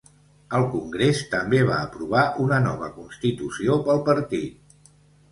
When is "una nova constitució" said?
2.45-3.77